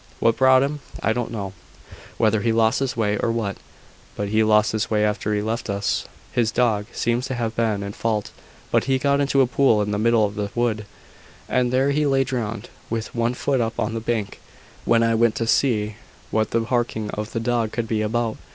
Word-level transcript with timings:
What 0.19 0.35
brought 0.35 0.63
him, 0.63 0.79
I 1.03 1.13
don't 1.13 1.29
know 1.29 1.53
whether 2.17 2.41
he 2.41 2.51
lost 2.51 2.79
his 2.79 2.97
way, 2.97 3.17
or 3.19 3.31
what; 3.31 3.57
but 4.15 4.29
he 4.29 4.43
lost 4.43 4.71
his 4.71 4.89
way 4.89 5.05
after 5.05 5.31
he 5.35 5.43
left 5.43 5.69
us. 5.69 6.05
His 6.31 6.49
dog 6.49 6.87
seems 6.91 7.27
to 7.27 7.35
have 7.35 7.55
been 7.55 7.83
in 7.83 7.91
fault: 7.93 8.31
but 8.71 8.85
he 8.85 8.97
got 8.97 9.21
into 9.21 9.41
a 9.41 9.45
pool 9.45 9.79
in 9.79 9.91
the 9.91 9.99
middle 9.99 10.25
of 10.25 10.33
the 10.33 10.49
wood, 10.55 10.87
and 11.47 11.71
there 11.71 11.91
he 11.91 12.07
lay 12.07 12.23
drowned, 12.23 12.67
with 12.89 13.13
one 13.13 13.35
foot 13.35 13.61
up 13.61 13.79
on 13.79 13.93
the 13.93 13.99
bank, 13.99 14.41
when 14.85 15.03
I 15.03 15.13
went 15.13 15.35
to 15.35 15.45
see 15.45 15.97
what 16.31 16.49
the 16.49 16.61
harking 16.65 17.11
of 17.11 17.31
the 17.31 17.39
dog 17.39 17.71
could 17.71 17.87
be 17.87 18.01
about. 18.01 18.37